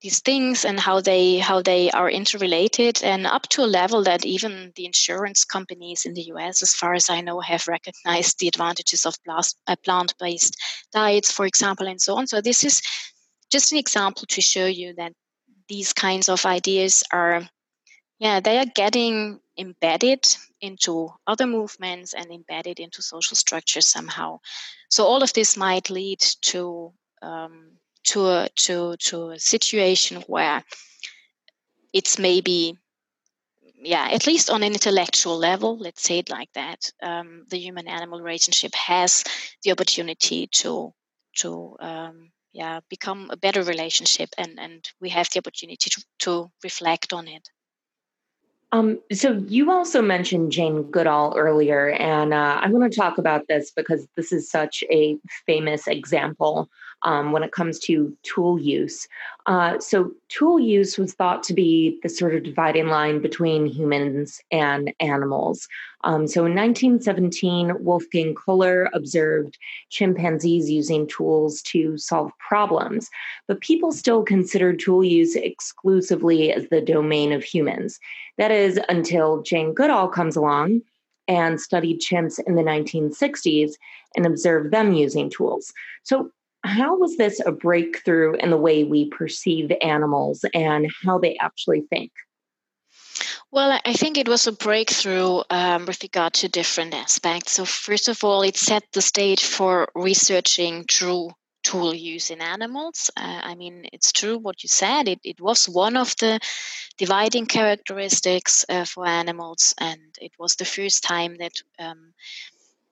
these 0.00 0.20
things 0.20 0.64
and 0.64 0.78
how 0.78 1.00
they 1.00 1.38
how 1.38 1.60
they 1.60 1.90
are 1.90 2.10
interrelated 2.10 3.02
and 3.02 3.26
up 3.26 3.48
to 3.48 3.62
a 3.62 3.66
level 3.66 4.04
that 4.04 4.24
even 4.24 4.72
the 4.76 4.86
insurance 4.86 5.44
companies 5.44 6.04
in 6.04 6.14
the 6.14 6.30
US 6.34 6.62
as 6.62 6.74
far 6.74 6.94
as 6.94 7.10
I 7.10 7.20
know 7.20 7.40
have 7.40 7.66
recognized 7.66 8.38
the 8.38 8.48
advantages 8.48 9.04
of 9.04 9.16
uh, 9.28 9.76
plant-based 9.84 10.56
diets 10.92 11.32
for 11.32 11.46
example 11.46 11.88
and 11.88 12.00
so 12.00 12.16
on. 12.16 12.26
So 12.26 12.40
this 12.40 12.64
is 12.64 12.80
just 13.50 13.72
an 13.72 13.78
example 13.78 14.24
to 14.28 14.40
show 14.40 14.66
you 14.66 14.94
that 14.94 15.12
these 15.68 15.92
kinds 15.92 16.28
of 16.28 16.46
ideas 16.46 17.02
are 17.12 17.48
yeah 18.20 18.40
they 18.40 18.58
are 18.58 18.66
getting 18.74 19.40
embedded 19.58 20.24
into 20.60 21.10
other 21.26 21.46
movements 21.46 22.14
and 22.14 22.30
embedded 22.30 22.78
into 22.78 23.02
social 23.02 23.36
structures 23.36 23.86
somehow. 23.86 24.38
So 24.90 25.04
all 25.04 25.22
of 25.24 25.32
this 25.32 25.56
might 25.56 25.90
lead 25.90 26.20
to 26.42 26.92
um, 27.20 27.72
to 28.04 28.26
a 28.26 28.48
to 28.56 28.96
to 28.98 29.30
a 29.30 29.38
situation 29.38 30.22
where 30.26 30.64
it's 31.92 32.18
maybe 32.18 32.76
yeah 33.80 34.08
at 34.10 34.26
least 34.26 34.50
on 34.50 34.62
an 34.62 34.72
intellectual 34.72 35.38
level 35.38 35.78
let's 35.78 36.02
say 36.02 36.18
it 36.18 36.30
like 36.30 36.52
that 36.54 36.90
um, 37.02 37.44
the 37.50 37.58
human 37.58 37.88
animal 37.88 38.20
relationship 38.20 38.74
has 38.74 39.24
the 39.62 39.72
opportunity 39.72 40.48
to 40.48 40.92
to 41.36 41.76
um, 41.80 42.30
yeah 42.52 42.80
become 42.88 43.30
a 43.30 43.36
better 43.36 43.62
relationship 43.62 44.30
and 44.38 44.58
and 44.58 44.90
we 45.00 45.08
have 45.08 45.28
the 45.30 45.38
opportunity 45.38 45.90
to, 45.90 46.04
to 46.18 46.50
reflect 46.62 47.12
on 47.12 47.28
it. 47.28 47.48
Um, 48.70 49.00
so 49.12 49.42
you 49.46 49.70
also 49.70 50.02
mentioned 50.02 50.52
Jane 50.52 50.82
Goodall 50.90 51.34
earlier, 51.38 51.88
and 51.88 52.34
uh, 52.34 52.60
I 52.62 52.68
want 52.68 52.92
to 52.92 52.98
talk 52.98 53.16
about 53.16 53.48
this 53.48 53.70
because 53.70 54.06
this 54.14 54.30
is 54.30 54.50
such 54.50 54.84
a 54.90 55.16
famous 55.46 55.86
example 55.86 56.68
um, 57.02 57.32
when 57.32 57.42
it 57.42 57.52
comes 57.52 57.78
to 57.80 58.16
tool 58.22 58.58
use. 58.58 59.06
Uh, 59.46 59.78
so, 59.78 60.12
tool 60.28 60.58
use 60.58 60.98
was 60.98 61.14
thought 61.14 61.42
to 61.44 61.54
be 61.54 61.98
the 62.02 62.08
sort 62.08 62.34
of 62.34 62.42
dividing 62.42 62.88
line 62.88 63.20
between 63.20 63.66
humans 63.66 64.40
and 64.50 64.92
animals. 65.00 65.68
Um, 66.04 66.26
so, 66.26 66.44
in 66.44 66.54
1917, 66.54 67.82
Wolfgang 67.82 68.34
Köhler 68.34 68.88
observed 68.92 69.58
chimpanzees 69.90 70.70
using 70.70 71.06
tools 71.06 71.62
to 71.62 71.96
solve 71.98 72.30
problems, 72.38 73.08
but 73.46 73.60
people 73.60 73.92
still 73.92 74.22
considered 74.22 74.80
tool 74.80 75.04
use 75.04 75.34
exclusively 75.34 76.52
as 76.52 76.68
the 76.68 76.80
domain 76.80 77.32
of 77.32 77.42
humans. 77.42 77.98
That 78.36 78.50
is 78.50 78.78
until 78.88 79.42
Jane 79.42 79.72
Goodall 79.72 80.08
comes 80.08 80.36
along 80.36 80.82
and 81.28 81.60
studied 81.60 82.00
chimps 82.00 82.40
in 82.46 82.54
the 82.54 82.62
1960s 82.62 83.72
and 84.16 84.26
observed 84.26 84.72
them 84.72 84.94
using 84.94 85.30
tools. 85.30 85.72
So, 86.02 86.30
how 86.64 86.96
was 86.96 87.16
this 87.16 87.40
a 87.44 87.52
breakthrough 87.52 88.34
in 88.34 88.50
the 88.50 88.56
way 88.56 88.84
we 88.84 89.08
perceive 89.08 89.72
animals 89.82 90.44
and 90.54 90.90
how 91.04 91.18
they 91.18 91.36
actually 91.40 91.82
think? 91.82 92.12
Well, 93.50 93.80
I 93.84 93.94
think 93.94 94.18
it 94.18 94.28
was 94.28 94.46
a 94.46 94.52
breakthrough 94.52 95.42
um, 95.48 95.86
with 95.86 96.02
regard 96.02 96.34
to 96.34 96.48
different 96.48 96.92
aspects. 96.92 97.52
So, 97.52 97.64
first 97.64 98.08
of 98.08 98.22
all, 98.22 98.42
it 98.42 98.56
set 98.56 98.84
the 98.92 99.00
stage 99.00 99.42
for 99.42 99.88
researching 99.94 100.84
true 100.84 101.30
tool 101.62 101.94
use 101.94 102.30
in 102.30 102.42
animals. 102.42 103.10
Uh, 103.16 103.40
I 103.42 103.54
mean, 103.54 103.86
it's 103.92 104.12
true 104.12 104.38
what 104.38 104.62
you 104.62 104.68
said. 104.68 105.08
It, 105.08 105.20
it 105.24 105.40
was 105.40 105.68
one 105.68 105.96
of 105.96 106.14
the 106.16 106.40
dividing 106.98 107.46
characteristics 107.46 108.66
uh, 108.68 108.84
for 108.84 109.06
animals, 109.06 109.74
and 109.78 110.00
it 110.20 110.32
was 110.38 110.56
the 110.56 110.64
first 110.64 111.02
time 111.02 111.36
that 111.38 111.62
um, 111.78 112.12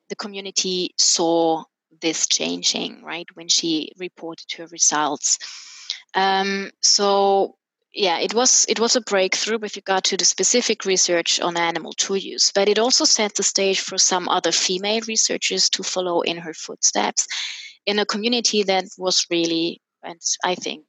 the 0.08 0.16
community 0.16 0.94
saw 0.96 1.64
this 2.00 2.26
changing, 2.26 3.02
right, 3.02 3.26
when 3.34 3.48
she 3.48 3.92
reported 3.98 4.50
her 4.56 4.66
results. 4.66 5.38
Um, 6.14 6.70
so 6.80 7.56
yeah, 7.96 8.18
it 8.18 8.34
was 8.34 8.66
it 8.68 8.78
was 8.78 8.94
a 8.94 9.00
breakthrough 9.00 9.58
with 9.58 9.76
regard 9.76 10.04
to 10.04 10.16
the 10.16 10.24
specific 10.24 10.84
research 10.84 11.40
on 11.40 11.56
animal 11.56 11.92
tool 11.92 12.16
use, 12.18 12.52
but 12.52 12.68
it 12.68 12.78
also 12.78 13.04
set 13.04 13.34
the 13.34 13.42
stage 13.42 13.80
for 13.80 13.96
some 13.96 14.28
other 14.28 14.52
female 14.52 15.00
researchers 15.08 15.70
to 15.70 15.82
follow 15.82 16.20
in 16.20 16.36
her 16.36 16.52
footsteps 16.52 17.26
in 17.86 17.98
a 17.98 18.06
community 18.06 18.62
that 18.64 18.84
was 18.98 19.26
really, 19.30 19.80
and 20.02 20.20
I 20.44 20.56
think 20.56 20.84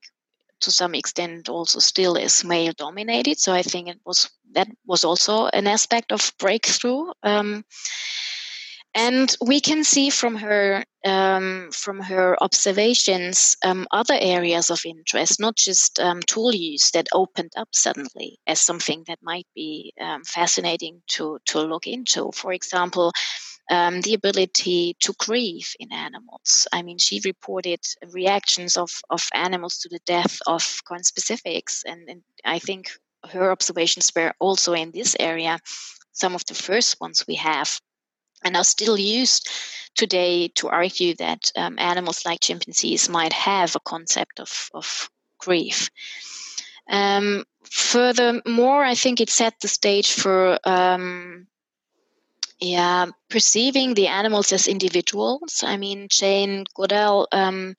to 0.62 0.72
some 0.72 0.96
extent 0.96 1.50
also 1.50 1.80
still 1.80 2.16
is 2.16 2.44
male 2.44 2.74
dominated. 2.76 3.40
So 3.40 3.54
I 3.54 3.62
think 3.62 3.88
it 3.88 4.00
was 4.06 4.30
that 4.54 4.68
was 4.86 5.04
also 5.04 5.46
an 5.48 5.68
aspect 5.68 6.12
of 6.12 6.34
breakthrough. 6.40 7.12
Um, 7.24 7.64
and 8.98 9.38
we 9.40 9.62
can 9.62 9.84
see 9.84 10.10
from 10.10 10.36
her 10.36 10.84
um, 11.06 11.70
from 11.72 12.02
her 12.02 12.36
observations 12.42 13.56
um, 13.64 13.86
other 13.92 14.18
areas 14.20 14.72
of 14.72 14.82
interest, 14.86 15.40
not 15.40 15.56
just 15.56 16.00
um, 16.00 16.22
tool 16.24 16.54
use 16.54 16.90
that 16.92 17.08
opened 17.14 17.52
up 17.56 17.70
suddenly 17.72 18.40
as 18.48 18.60
something 18.60 19.04
that 19.08 19.20
might 19.22 19.46
be 19.56 19.94
um, 20.02 20.24
fascinating 20.24 21.04
to 21.10 21.38
to 21.46 21.62
look 21.62 21.88
into. 21.88 22.32
For 22.34 22.52
example. 22.52 23.12
Um, 23.70 24.00
the 24.00 24.14
ability 24.14 24.96
to 25.02 25.14
grieve 25.20 25.76
in 25.78 25.92
animals. 25.92 26.68
I 26.72 26.84
mean, 26.84 26.98
she 27.00 27.20
reported 27.26 27.82
reactions 28.14 28.78
of, 28.78 28.90
of 29.10 29.28
animals 29.34 29.80
to 29.80 29.90
the 29.90 30.00
death 30.06 30.40
of 30.48 30.64
conspecifics, 30.90 31.82
and, 31.86 32.08
and 32.08 32.22
I 32.46 32.60
think 32.60 32.92
her 33.30 33.52
observations 33.52 34.10
were 34.16 34.34
also 34.40 34.72
in 34.72 34.92
this 34.92 35.18
area 35.20 35.60
some 36.14 36.34
of 36.34 36.46
the 36.46 36.54
first 36.54 37.00
ones 37.02 37.26
we 37.28 37.36
have 37.36 37.80
and 38.44 38.56
are 38.56 38.64
still 38.64 38.98
used 38.98 39.50
today 39.96 40.48
to 40.50 40.70
argue 40.70 41.16
that 41.16 41.52
um, 41.56 41.78
animals 41.80 42.26
like 42.26 42.40
chimpanzees 42.40 43.10
might 43.10 43.34
have 43.34 43.76
a 43.76 43.80
concept 43.80 44.40
of, 44.40 44.70
of 44.74 45.10
grief. 45.40 45.90
Um, 46.90 47.44
furthermore, 47.64 48.84
I 48.84 48.96
think 48.96 49.20
it 49.20 49.30
set 49.30 49.60
the 49.60 49.68
stage 49.68 50.14
for 50.14 50.58
um, 50.64 51.48
yeah 52.60 53.08
perceiving 53.30 53.94
the 53.94 54.08
animals 54.08 54.54
as 54.54 54.68
individuals. 54.68 55.64
I 55.66 55.78
mean, 55.78 56.08
Jane 56.10 56.64
Goodall 56.76 57.28
um, 57.32 57.76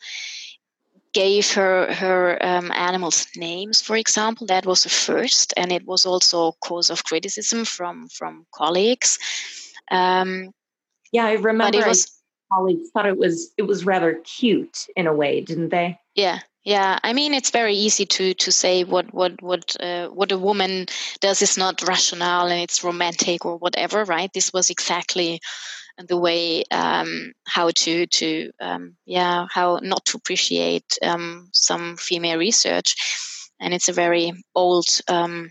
gave 1.14 1.52
her 1.54 1.92
her 1.94 2.38
um, 2.44 2.70
animals 2.72 3.26
names, 3.34 3.80
for 3.80 3.96
example. 3.96 4.46
That 4.46 4.66
was 4.66 4.82
the 4.82 4.90
first, 4.90 5.54
and 5.56 5.72
it 5.72 5.86
was 5.86 6.04
also 6.04 6.52
cause 6.60 6.90
of 6.90 7.04
criticism 7.04 7.64
from 7.64 8.08
from 8.08 8.46
colleagues. 8.52 9.18
Um, 9.90 10.50
yeah, 11.12 11.26
I 11.26 11.32
remember. 11.34 11.78
But 11.78 11.86
it 11.86 11.88
was, 11.88 12.18
colleagues 12.52 12.90
thought 12.92 13.06
it 13.06 13.18
was 13.18 13.52
it 13.56 13.62
was 13.62 13.84
rather 13.84 14.20
cute 14.24 14.86
in 14.96 15.06
a 15.06 15.14
way, 15.14 15.40
didn't 15.40 15.70
they? 15.70 15.98
Yeah, 16.14 16.40
yeah. 16.64 16.98
I 17.02 17.12
mean, 17.12 17.34
it's 17.34 17.50
very 17.50 17.74
easy 17.74 18.06
to 18.06 18.34
to 18.34 18.52
say 18.52 18.84
what 18.84 19.12
what 19.12 19.40
what 19.42 19.76
uh, 19.80 20.08
what 20.08 20.32
a 20.32 20.38
woman 20.38 20.86
does 21.20 21.42
is 21.42 21.56
not 21.56 21.86
rational 21.86 22.46
and 22.46 22.60
it's 22.60 22.84
romantic 22.84 23.44
or 23.44 23.56
whatever, 23.56 24.04
right? 24.04 24.30
This 24.32 24.52
was 24.52 24.70
exactly 24.70 25.40
the 26.06 26.16
way 26.16 26.64
um, 26.70 27.32
how 27.46 27.70
to 27.74 28.06
to 28.06 28.50
um, 28.60 28.96
yeah 29.04 29.46
how 29.50 29.80
not 29.82 30.04
to 30.06 30.16
appreciate 30.16 30.98
um, 31.02 31.48
some 31.52 31.96
female 31.96 32.38
research, 32.38 32.94
and 33.60 33.74
it's 33.74 33.88
a 33.88 33.92
very 33.92 34.32
old 34.54 34.86
um, 35.08 35.50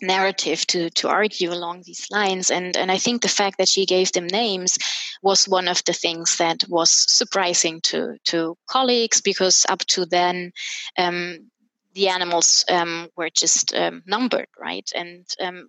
narrative 0.00 0.66
to 0.66 0.90
to 0.90 1.08
argue 1.08 1.52
along 1.52 1.82
these 1.84 2.06
lines. 2.10 2.50
And 2.50 2.76
and 2.76 2.90
I 2.90 2.98
think 2.98 3.22
the 3.22 3.28
fact 3.28 3.58
that 3.58 3.68
she 3.68 3.86
gave 3.86 4.12
them 4.12 4.26
names 4.26 4.78
was 5.22 5.48
one 5.48 5.68
of 5.68 5.82
the 5.84 5.92
things 5.92 6.36
that 6.36 6.64
was 6.68 6.90
surprising 6.90 7.80
to 7.82 8.16
to 8.24 8.56
colleagues 8.68 9.20
because 9.20 9.66
up 9.68 9.80
to 9.86 10.06
then 10.06 10.52
um, 10.98 11.50
the 11.94 12.08
animals 12.08 12.64
um, 12.68 13.08
were 13.16 13.30
just 13.30 13.74
um, 13.74 14.02
numbered 14.06 14.48
right? 14.60 14.90
And 14.94 15.26
um, 15.40 15.68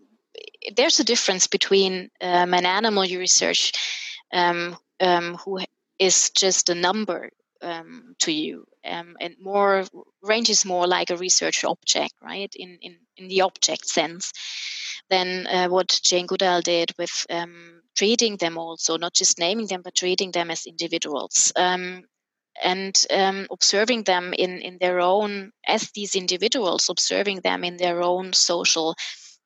there's 0.75 0.99
a 0.99 1.05
difference 1.05 1.47
between 1.47 2.09
um, 2.21 2.53
an 2.53 2.65
animal 2.65 3.05
you 3.05 3.19
research 3.19 3.71
um, 4.33 4.77
who 4.99 5.59
is 5.99 6.29
just 6.31 6.69
a 6.69 6.75
number 6.75 7.29
um, 7.61 8.15
to 8.19 8.31
you 8.31 8.65
um, 8.87 9.15
and 9.19 9.35
more 9.41 9.85
ranges 10.21 10.65
more 10.65 10.87
like 10.87 11.09
a 11.09 11.17
research 11.17 11.63
object 11.63 12.13
right? 12.21 12.51
In, 12.55 12.77
in, 12.81 12.97
in 13.17 13.27
the 13.27 13.41
object 13.41 13.85
sense 13.87 14.31
than 15.09 15.47
uh, 15.47 15.67
what 15.67 15.99
jane 16.03 16.25
goodall 16.25 16.61
did 16.61 16.91
with 16.97 17.25
um, 17.29 17.81
treating 17.95 18.37
them 18.37 18.57
also 18.57 18.97
not 18.97 19.13
just 19.13 19.39
naming 19.39 19.67
them 19.67 19.81
but 19.83 19.95
treating 19.95 20.31
them 20.31 20.51
as 20.51 20.65
individuals. 20.65 21.51
Um, 21.55 22.03
and 22.63 23.05
um, 23.11 23.47
observing 23.51 24.03
them 24.03 24.33
in, 24.33 24.59
in 24.61 24.77
their 24.79 24.99
own 24.99 25.51
as 25.67 25.91
these 25.91 26.15
individuals 26.15 26.89
observing 26.89 27.41
them 27.41 27.63
in 27.63 27.77
their 27.77 28.01
own 28.01 28.33
social 28.33 28.95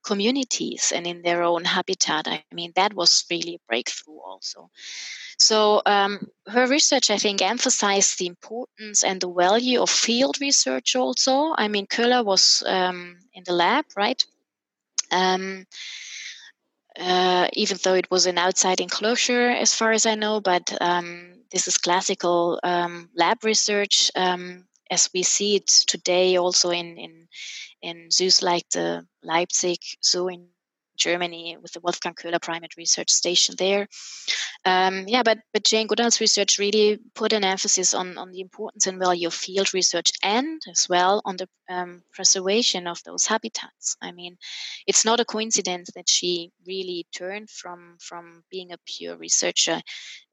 communities 0.03 0.91
and 0.95 1.05
in 1.05 1.21
their 1.21 1.43
own 1.43 1.63
habitat. 1.63 2.27
I 2.27 2.43
mean, 2.53 2.71
that 2.75 2.93
was 2.93 3.25
really 3.29 3.55
a 3.55 3.67
breakthrough 3.67 4.19
also. 4.19 4.69
So 5.37 5.81
um, 5.85 6.27
her 6.47 6.67
research, 6.67 7.09
I 7.09 7.17
think, 7.17 7.41
emphasized 7.41 8.19
the 8.19 8.27
importance 8.27 9.03
and 9.03 9.19
the 9.19 9.31
value 9.31 9.81
of 9.81 9.89
field 9.89 10.39
research 10.39 10.95
also. 10.95 11.53
I 11.57 11.67
mean, 11.67 11.87
Köhler 11.87 12.23
was 12.23 12.63
um, 12.65 13.17
in 13.33 13.43
the 13.45 13.53
lab, 13.53 13.85
right? 13.97 14.23
Um, 15.11 15.65
uh, 16.99 17.47
even 17.53 17.77
though 17.83 17.95
it 17.95 18.11
was 18.11 18.25
an 18.25 18.37
outside 18.37 18.81
enclosure, 18.81 19.49
as 19.49 19.73
far 19.73 19.91
as 19.91 20.05
I 20.05 20.15
know, 20.15 20.41
but 20.41 20.77
um, 20.81 21.33
this 21.51 21.67
is 21.67 21.77
classical 21.77 22.59
um, 22.63 23.09
lab 23.15 23.43
research 23.43 24.11
um, 24.15 24.65
as 24.91 25.09
we 25.13 25.23
see 25.23 25.55
it 25.55 25.67
today 25.67 26.37
also 26.37 26.69
in, 26.69 26.97
in, 26.97 27.27
in 27.81 28.09
the 28.71 29.07
Leipzig 29.23 29.79
Zoo 30.03 30.27
in 30.29 30.47
Germany 30.97 31.57
with 31.61 31.73
the 31.73 31.79
Wolfgang 31.79 32.13
Köhler 32.13 32.41
Primate 32.41 32.77
Research 32.77 33.11
Station 33.11 33.55
there. 33.57 33.87
Um, 34.65 35.05
yeah, 35.07 35.23
but 35.23 35.39
but 35.53 35.63
Jane 35.63 35.87
Goodall's 35.87 36.21
research 36.21 36.59
really 36.59 36.99
put 37.15 37.33
an 37.33 37.43
emphasis 37.43 37.93
on 37.93 38.17
on 38.17 38.31
the 38.31 38.41
importance 38.41 38.87
and 38.87 38.99
value 38.99 39.27
of 39.27 39.33
field 39.33 39.73
research 39.73 40.11
and 40.23 40.61
as 40.69 40.87
well 40.89 41.21
on 41.25 41.37
the 41.37 41.47
um, 41.69 42.03
preservation 42.13 42.87
of 42.87 43.01
those 43.03 43.25
habitats. 43.25 43.95
I 44.01 44.11
mean, 44.11 44.37
it's 44.85 45.05
not 45.05 45.19
a 45.19 45.25
coincidence 45.25 45.89
that 45.95 46.09
she 46.09 46.51
really 46.67 47.07
turned 47.15 47.49
from 47.49 47.97
from 47.99 48.43
being 48.51 48.71
a 48.71 48.77
pure 48.85 49.17
researcher 49.17 49.81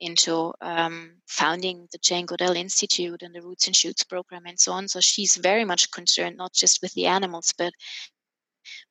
into 0.00 0.52
um, 0.60 1.16
founding 1.26 1.88
the 1.92 1.98
Jane 1.98 2.26
Goodall 2.26 2.56
Institute 2.56 3.22
and 3.22 3.34
the 3.34 3.42
Roots 3.42 3.66
and 3.66 3.76
Shoots 3.76 4.04
program 4.04 4.42
and 4.46 4.58
so 4.58 4.72
on. 4.72 4.88
So 4.88 5.00
she's 5.00 5.36
very 5.36 5.64
much 5.64 5.90
concerned 5.90 6.36
not 6.36 6.52
just 6.52 6.82
with 6.82 6.92
the 6.94 7.06
animals, 7.06 7.54
but 7.56 7.72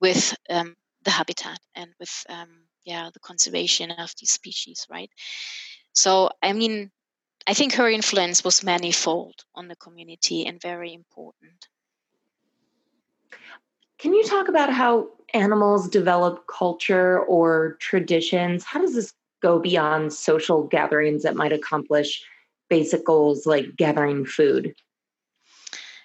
with 0.02 0.36
um, 0.50 0.76
the 1.08 1.12
habitat 1.12 1.60
and 1.74 1.90
with 2.02 2.26
um, 2.28 2.50
yeah 2.84 3.10
the 3.14 3.20
conservation 3.22 3.92
of 3.92 4.14
these 4.20 4.32
species 4.32 4.86
right? 4.90 5.10
So 5.94 6.30
i 6.44 6.52
mean 6.52 6.92
i 7.48 7.54
think 7.54 7.74
her 7.74 7.90
influence 7.90 8.44
was 8.44 8.64
manifold 8.64 9.38
on 9.56 9.70
the 9.70 9.78
community 9.78 10.46
and 10.46 10.62
very 10.62 10.94
important. 10.94 11.70
Can 14.00 14.14
you 14.14 14.24
talk 14.26 14.48
about 14.50 14.72
how 14.72 15.08
animals 15.34 15.90
develop 15.90 16.46
culture 16.60 17.20
or 17.22 17.78
traditions? 17.80 18.64
How 18.66 18.80
does 18.82 18.94
this 18.94 19.14
go 19.42 19.60
beyond 19.60 20.14
social 20.14 20.64
gatherings 20.68 21.24
that 21.24 21.36
might 21.36 21.54
accomplish 21.54 22.22
basic 22.70 23.06
goals 23.06 23.46
like 23.46 23.78
gathering 23.78 24.26
food? 24.26 24.76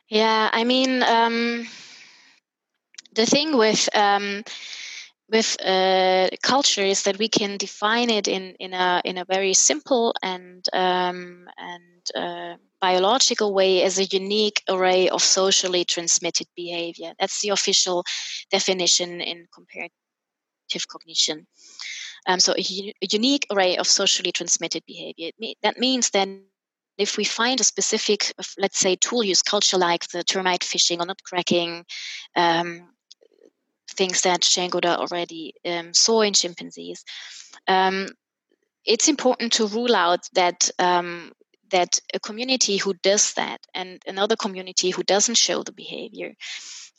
Yeah 0.09 0.49
i 0.52 0.62
mean 0.62 1.02
um, 1.02 1.66
the 3.14 3.26
thing 3.26 3.56
with 3.56 3.88
um, 3.94 4.44
with 5.33 5.57
uh, 5.65 6.29
culture 6.43 6.85
is 6.85 7.03
that 7.05 7.19
we 7.19 7.29
can 7.29 7.57
define 7.57 8.11
it 8.11 8.29
in, 8.29 8.55
in 8.61 8.75
a 8.75 9.01
in 9.05 9.17
a 9.19 9.25
very 9.25 9.55
simple 9.55 10.15
and 10.23 10.65
um, 10.75 11.49
and 11.57 12.05
uh, 12.15 12.57
biological 12.81 13.55
way 13.55 13.83
as 13.83 13.99
a 13.99 14.05
unique 14.05 14.62
array 14.69 15.09
of 15.09 15.23
socially 15.23 15.85
transmitted 15.85 16.47
behavior. 16.55 17.15
That's 17.19 17.41
the 17.41 17.49
official 17.49 18.05
definition 18.51 19.21
in 19.21 19.47
comparative 19.55 20.87
cognition. 20.89 21.47
Um, 22.27 22.39
so 22.39 22.53
a, 22.53 22.95
unique 23.01 23.47
array 23.51 23.77
of 23.79 23.87
socially 23.87 24.33
transmitted 24.33 24.85
behavior. 24.87 25.31
that 25.62 25.79
means 25.79 26.11
then 26.11 26.45
if 26.99 27.17
we 27.17 27.25
find 27.25 27.61
a 27.61 27.65
specific, 27.65 28.33
let's 28.59 28.79
say, 28.79 28.97
tool 28.97 29.25
use 29.25 29.43
culture 29.43 29.79
like 29.79 30.09
the 30.09 30.23
termite 30.23 30.62
fishing 30.62 31.01
or 31.01 31.07
nut 31.07 31.19
cracking, 31.25 31.85
um, 32.37 32.92
things 33.93 34.23
that 34.23 34.49
Goodall 34.71 35.01
already 35.01 35.55
um, 35.65 35.95
saw 35.95 36.23
in 36.23 36.33
chimpanzees. 36.35 37.05
Um, 37.69 38.09
it's 38.85 39.09
important 39.09 39.53
to 39.55 39.67
rule 39.67 39.95
out 39.95 40.29
that 40.35 40.71
um, 40.79 41.33
that 41.71 42.01
a 42.15 42.21
community 42.21 42.77
who 42.77 42.95
does 42.95 43.35
that 43.35 43.61
and 43.75 44.01
another 44.07 44.37
community 44.37 44.91
who 44.91 45.03
doesn't 45.03 45.37
show 45.37 45.63
the 45.63 45.73
behavior 45.73 46.35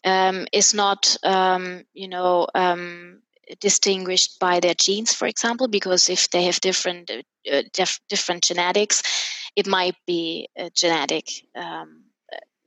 um, 0.03 0.47
is 0.51 0.73
not, 0.73 1.15
um, 1.23 1.83
you 1.93 2.07
know, 2.07 2.47
um, 2.55 3.21
distinguished 3.59 4.39
by 4.39 4.59
their 4.59 4.73
genes, 4.73 5.13
for 5.13 5.27
example, 5.27 5.67
because 5.67 6.09
if 6.09 6.29
they 6.31 6.43
have 6.43 6.59
different 6.61 7.11
uh, 7.51 7.61
dif- 7.73 7.99
different 8.09 8.43
genetics, 8.43 9.03
it 9.55 9.67
might 9.67 9.95
be 10.07 10.49
a 10.57 10.69
genetic 10.69 11.29
um, 11.55 12.03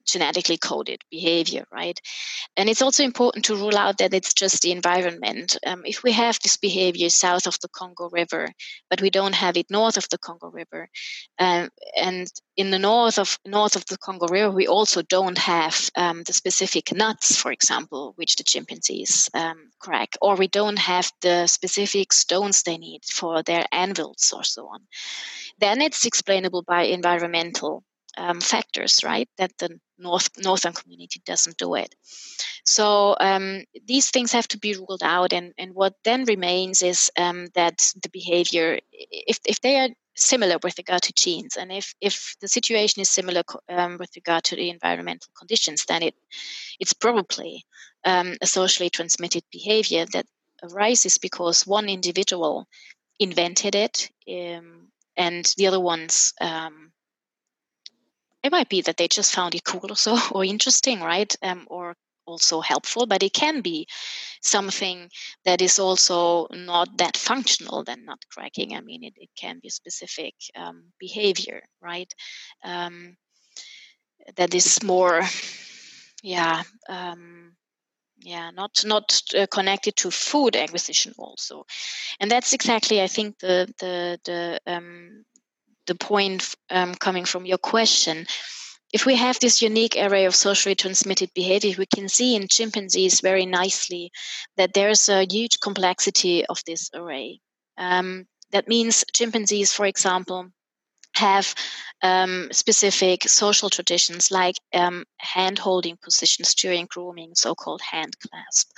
genetically 0.06 0.56
coded 0.56 1.02
behavior, 1.10 1.66
right? 1.72 2.00
And 2.56 2.68
it's 2.68 2.82
also 2.82 3.02
important 3.02 3.44
to 3.46 3.56
rule 3.56 3.76
out 3.76 3.98
that 3.98 4.14
it's 4.14 4.34
just 4.34 4.62
the 4.62 4.72
environment. 4.72 5.56
Um, 5.66 5.82
if 5.84 6.02
we 6.02 6.12
have 6.12 6.38
this 6.40 6.56
behavior 6.56 7.08
south 7.10 7.46
of 7.46 7.58
the 7.60 7.68
Congo 7.68 8.08
River, 8.10 8.48
but 8.88 9.02
we 9.02 9.10
don't 9.10 9.34
have 9.34 9.56
it 9.56 9.70
north 9.70 9.96
of 9.96 10.08
the 10.08 10.18
Congo 10.18 10.48
River, 10.48 10.88
um, 11.38 11.68
and 12.00 12.30
in 12.56 12.70
the 12.70 12.78
north 12.78 13.18
of 13.18 13.38
north 13.44 13.76
of 13.76 13.84
the 13.86 13.98
Congo 13.98 14.26
River, 14.28 14.50
we 14.50 14.66
also 14.66 15.02
don't 15.02 15.38
have 15.38 15.90
um, 15.96 16.22
the 16.22 16.32
specific 16.32 16.94
nuts, 16.94 17.36
for 17.36 17.52
example, 17.52 18.12
which 18.16 18.36
the 18.36 18.44
chimpanzees 18.44 19.28
um, 19.34 19.70
crack, 19.78 20.16
or 20.22 20.36
we 20.36 20.48
don't 20.48 20.78
have 20.78 21.10
the 21.20 21.46
specific 21.46 22.12
stones 22.12 22.62
they 22.62 22.78
need 22.78 23.04
for 23.04 23.42
their 23.42 23.66
anvils 23.72 24.32
or 24.34 24.44
so 24.44 24.68
on. 24.68 24.80
Then 25.58 25.80
it's 25.80 26.06
explainable 26.06 26.62
by 26.62 26.84
environmental 26.84 27.84
um, 28.16 28.40
factors, 28.40 29.02
right? 29.04 29.28
That 29.38 29.56
the 29.58 29.78
north 29.98 30.30
northern 30.38 30.72
community 30.72 31.20
doesn't 31.24 31.58
do 31.58 31.74
it. 31.74 31.94
So 32.64 33.16
um, 33.20 33.64
these 33.86 34.10
things 34.10 34.32
have 34.32 34.48
to 34.48 34.58
be 34.58 34.74
ruled 34.74 35.02
out, 35.02 35.32
and 35.32 35.52
and 35.58 35.74
what 35.74 35.94
then 36.04 36.24
remains 36.24 36.82
is 36.82 37.10
um, 37.18 37.46
that 37.54 37.92
the 38.02 38.08
behavior, 38.10 38.78
if 38.92 39.38
if 39.46 39.60
they 39.60 39.78
are 39.80 39.88
similar 40.16 40.56
with 40.62 40.78
regard 40.78 41.02
to 41.02 41.12
genes, 41.12 41.56
and 41.56 41.70
if 41.72 41.94
if 42.00 42.36
the 42.40 42.48
situation 42.48 43.00
is 43.02 43.08
similar 43.08 43.42
um, 43.68 43.98
with 43.98 44.10
regard 44.16 44.44
to 44.44 44.56
the 44.56 44.70
environmental 44.70 45.30
conditions, 45.38 45.84
then 45.86 46.02
it 46.02 46.14
it's 46.80 46.92
probably 46.92 47.64
um, 48.04 48.34
a 48.40 48.46
socially 48.46 48.90
transmitted 48.90 49.44
behavior 49.50 50.06
that 50.12 50.26
arises 50.62 51.18
because 51.18 51.66
one 51.66 51.88
individual 51.88 52.66
invented 53.18 53.74
it 53.74 54.10
um, 54.28 54.88
and 55.16 55.54
the 55.56 55.66
other 55.66 55.80
ones 55.80 56.34
um, 56.40 56.92
it 58.46 58.52
might 58.52 58.68
be 58.68 58.80
that 58.82 58.96
they 58.96 59.08
just 59.08 59.34
found 59.34 59.54
it 59.54 59.64
cool 59.64 59.90
or 59.90 59.96
so 59.96 60.18
or 60.32 60.44
interesting 60.44 61.00
right? 61.00 61.34
Um, 61.42 61.66
or 61.68 61.94
also 62.26 62.60
helpful 62.60 63.06
but 63.06 63.22
it 63.22 63.32
can 63.32 63.60
be 63.60 63.86
something 64.42 65.08
that 65.44 65.62
is 65.62 65.78
also 65.78 66.48
not 66.52 66.88
that 66.98 67.16
functional 67.16 67.84
than 67.84 68.04
nut 68.04 68.18
cracking 68.32 68.74
i 68.74 68.80
mean 68.80 69.04
it, 69.04 69.14
it 69.16 69.30
can 69.36 69.60
be 69.62 69.68
specific 69.68 70.34
um, 70.56 70.92
behavior 70.98 71.62
right? 71.80 72.12
Um, 72.64 73.16
that 74.36 74.54
is 74.54 74.82
more 74.82 75.22
yeah 76.22 76.62
um, 76.88 77.52
yeah 78.20 78.50
not 78.50 78.84
not 78.84 79.22
uh, 79.38 79.46
connected 79.50 79.96
to 79.96 80.10
food 80.10 80.56
acquisition 80.56 81.12
also. 81.18 81.64
And 82.20 82.30
that's 82.30 82.52
exactly 82.52 83.02
i 83.02 83.06
think 83.06 83.38
the 83.38 83.72
the 83.78 84.18
the 84.24 84.60
um, 84.66 85.24
the 85.86 85.94
point 85.94 86.54
um, 86.70 86.94
coming 86.94 87.24
from 87.24 87.46
your 87.46 87.58
question 87.58 88.26
if 88.92 89.04
we 89.04 89.16
have 89.16 89.38
this 89.40 89.62
unique 89.62 89.96
array 89.96 90.26
of 90.26 90.34
socially 90.34 90.74
transmitted 90.74 91.30
behavior, 91.34 91.74
we 91.76 91.86
can 91.86 92.08
see 92.08 92.36
in 92.36 92.48
chimpanzees 92.48 93.20
very 93.20 93.44
nicely 93.44 94.12
that 94.56 94.74
there's 94.74 95.08
a 95.08 95.26
huge 95.28 95.58
complexity 95.60 96.46
of 96.46 96.62
this 96.66 96.90
array. 96.94 97.40
Um, 97.76 98.26
that 98.52 98.68
means 98.68 99.04
chimpanzees, 99.12 99.72
for 99.72 99.86
example, 99.86 100.50
have 101.14 101.54
um, 102.02 102.48
specific 102.52 103.24
social 103.28 103.70
traditions 103.70 104.30
like 104.30 104.56
um, 104.72 105.04
hand 105.18 105.58
holding 105.58 105.96
positions 105.96 106.54
during 106.54 106.86
grooming, 106.86 107.34
so 107.34 107.54
called 107.54 107.82
hand 107.82 108.14
clasp, 108.20 108.70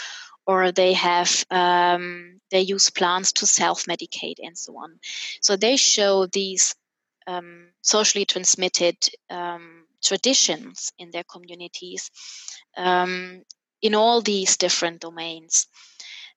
or 0.47 0.73
they 0.73 0.95
have 0.95 1.45
um, 1.51 2.41
they 2.51 2.63
use 2.63 2.91
plants 2.91 3.33
to 3.33 3.47
self 3.47 3.85
medicate 3.85 4.39
and 4.43 4.57
so 4.57 4.73
on. 4.79 4.99
So 5.43 5.57
they 5.57 5.77
show 5.77 6.27
these 6.27 6.75
um, 7.29 7.69
socially 7.83 8.25
transmitted 8.25 8.97
um, 9.31 9.85
traditions 10.03 10.93
in 10.99 11.11
their 11.11 11.25
communities 11.25 12.11
um, 12.77 13.43
in 13.83 13.95
all 13.95 14.23
these 14.23 14.57
different 14.57 15.01
domains. 15.01 15.67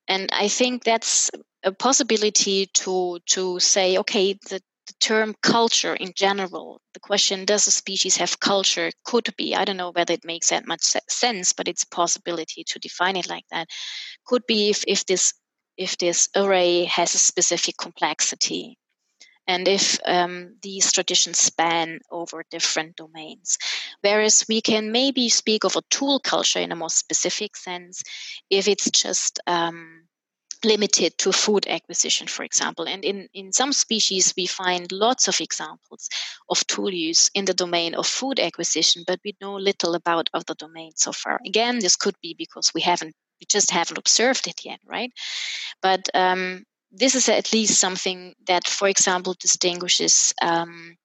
And 0.08 0.30
I 0.34 0.48
think 0.50 0.84
that's 0.84 1.32
a 1.64 1.72
possibility 1.72 2.66
to 2.66 3.20
to 3.28 3.60
say, 3.60 3.98
okay, 3.98 4.34
the, 4.50 4.60
the 4.88 4.94
term 5.00 5.36
culture 5.42 5.96
in 5.96 6.12
general, 6.16 6.82
the 6.94 7.00
question, 7.00 7.46
does 7.46 7.68
a 7.68 7.72
species 7.72 8.18
have 8.18 8.40
culture, 8.40 8.92
could 9.06 9.30
be, 9.38 9.56
I 9.56 9.64
don't 9.64 9.78
know 9.78 9.92
whether 9.92 10.14
it 10.14 10.26
makes 10.26 10.50
that 10.50 10.68
much 10.68 10.82
sense, 11.08 11.54
but 11.54 11.68
it's 11.68 11.84
a 11.84 11.96
possibility 11.96 12.64
to 12.66 12.80
define 12.80 13.16
it 13.16 13.30
like 13.30 13.46
that, 13.52 13.68
could 14.26 14.46
be 14.48 14.70
if, 14.70 14.84
if 14.88 15.06
this 15.06 15.34
if 15.78 15.98
this 15.98 16.28
array 16.36 16.86
has 16.86 17.16
a 17.16 17.18
specific 17.18 17.76
complexity 17.78 18.78
and 19.48 19.68
if 19.68 20.00
um, 20.06 20.56
these 20.62 20.92
traditions 20.92 21.40
span 21.40 22.00
over 22.12 22.44
different 22.50 22.96
domains. 22.96 23.58
Whereas 24.02 24.46
we 24.48 24.62
can 24.62 24.92
maybe 24.92 25.30
speak 25.30 25.64
of 25.64 25.76
a 25.76 25.82
tool 25.90 26.20
culture 26.20 26.60
in 26.60 26.72
a 26.72 26.76
more 26.76 26.90
specific 26.90 27.56
sense 27.56 28.04
if 28.50 28.68
it's 28.68 28.90
just 28.90 29.40
um, 29.48 30.04
limited 30.64 31.18
to 31.18 31.32
food 31.32 31.68
acquisition, 31.68 32.28
for 32.28 32.44
example. 32.44 32.88
And 32.88 33.04
in, 33.04 33.28
in 33.34 33.52
some 33.52 33.74
species, 33.74 34.34
we 34.38 34.46
find 34.46 34.92
lots 34.92 35.28
of 35.28 35.40
examples 35.42 36.10
of 36.50 36.66
tool 36.68 36.94
use 36.94 37.30
in 37.34 37.46
the 37.46 37.54
domain 37.54 37.96
of 37.96 38.06
food 38.08 38.40
acquisition, 38.40 39.04
but 39.08 39.20
we 39.26 39.36
know 39.42 39.56
little 39.56 39.96
about 39.96 40.30
other 40.34 40.54
domains 40.54 41.02
so 41.02 41.12
far. 41.12 41.40
Again, 41.46 41.80
this 41.80 41.96
could 41.96 42.16
be 42.22 42.36
because 42.38 42.72
we 42.76 42.82
haven't, 42.82 43.16
we 43.40 43.46
just 43.50 43.72
haven't 43.72 43.98
observed 43.98 44.48
it 44.48 44.64
yet, 44.64 44.80
right? 44.86 45.12
But 45.82 46.08
um, 46.14 46.64
this 46.92 47.16
is 47.16 47.30
at 47.30 47.54
least 47.54 47.80
something 47.80 48.36
that, 48.48 48.68
for 48.68 48.88
example, 48.88 49.36
distinguishes 49.40 50.34
um, 50.42 50.98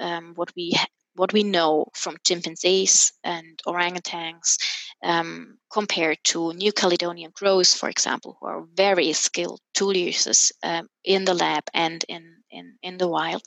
um, 0.00 0.32
what 0.34 0.52
we 0.56 0.74
what 1.14 1.32
we 1.32 1.42
know 1.42 1.86
from 1.94 2.16
chimpanzees 2.24 3.12
and 3.22 3.60
orangutans 3.66 4.56
um, 5.02 5.58
compared 5.70 6.18
to 6.24 6.52
New 6.54 6.72
Caledonian 6.72 7.32
crows, 7.32 7.74
for 7.74 7.88
example, 7.88 8.36
who 8.40 8.46
are 8.46 8.64
very 8.74 9.12
skilled 9.12 9.60
tool 9.74 9.96
users 9.96 10.52
um, 10.62 10.88
in 11.04 11.24
the 11.24 11.34
lab 11.34 11.64
and 11.74 12.04
in, 12.08 12.36
in, 12.50 12.76
in 12.82 12.98
the 12.98 13.08
wild. 13.08 13.42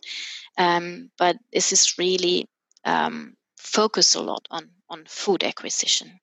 Um, 0.58 1.10
but 1.18 1.38
this 1.52 1.74
is 1.74 1.96
really 1.98 2.48
um, 2.84 3.36
focus 3.58 4.16
a 4.16 4.22
lot 4.22 4.48
on, 4.52 4.70
on 4.90 5.06
food 5.08 5.44
acquisition. 5.44 6.20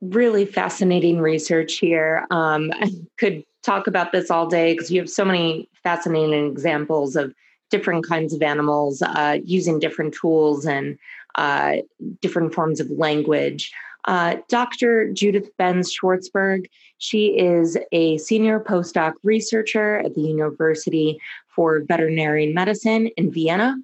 Really 0.00 0.46
fascinating 0.46 1.20
research 1.20 1.74
here. 1.74 2.26
Um, 2.30 2.72
I 2.74 2.90
could 3.18 3.44
talk 3.62 3.86
about 3.86 4.12
this 4.12 4.30
all 4.30 4.46
day 4.46 4.72
because 4.72 4.90
you 4.90 5.00
have 5.00 5.10
so 5.10 5.24
many 5.24 5.68
fascinating 5.82 6.50
examples 6.50 7.16
of 7.16 7.34
different 7.70 8.06
kinds 8.06 8.32
of 8.32 8.42
animals 8.42 9.02
uh, 9.02 9.38
using 9.44 9.78
different 9.78 10.14
tools 10.14 10.66
and 10.66 10.98
uh, 11.36 11.76
different 12.20 12.54
forms 12.54 12.80
of 12.80 12.90
language. 12.90 13.72
Uh, 14.06 14.36
Dr. 14.48 15.12
Judith 15.12 15.54
Benz 15.58 15.94
Schwarzburg, 15.94 16.66
she 16.98 17.38
is 17.38 17.76
a 17.92 18.18
senior 18.18 18.58
postdoc 18.58 19.12
researcher 19.22 19.98
at 19.98 20.14
the 20.14 20.22
University 20.22 21.20
for 21.48 21.80
Veterinary 21.80 22.52
Medicine 22.52 23.08
in 23.16 23.30
Vienna. 23.30 23.76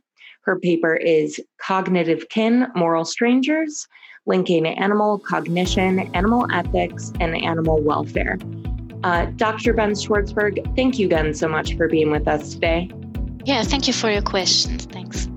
Her 0.42 0.58
paper 0.58 0.94
is 0.94 1.40
Cognitive 1.58 2.28
Kin 2.28 2.68
Moral 2.74 3.04
Strangers 3.04 3.86
Linking 4.26 4.66
Animal 4.66 5.18
Cognition, 5.18 6.00
Animal 6.14 6.46
Ethics, 6.52 7.12
and 7.20 7.36
Animal 7.36 7.80
Welfare. 7.80 8.38
Uh, 9.02 9.26
Dr. 9.36 9.72
Benz 9.72 10.04
Schwarzburg, 10.04 10.74
thank 10.74 10.98
you 10.98 11.06
again 11.06 11.32
so 11.32 11.48
much 11.48 11.76
for 11.76 11.88
being 11.88 12.10
with 12.10 12.26
us 12.26 12.54
today. 12.54 12.90
Yeah, 13.44 13.62
thank 13.62 13.86
you 13.86 13.92
for 13.92 14.10
your 14.10 14.22
questions. 14.22 14.86
Thanks. 14.86 15.28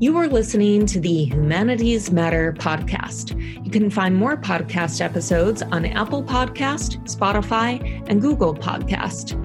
You 0.00 0.16
are 0.16 0.26
listening 0.26 0.86
to 0.86 0.98
the 0.98 1.26
Humanities 1.26 2.10
Matter 2.10 2.54
podcast. 2.54 3.38
You 3.64 3.70
can 3.70 3.90
find 3.90 4.16
more 4.16 4.36
podcast 4.36 5.00
episodes 5.00 5.62
on 5.62 5.84
Apple 5.84 6.24
Podcast, 6.24 6.98
Spotify, 7.04 8.02
and 8.08 8.20
Google 8.20 8.54
Podcast. 8.54 9.38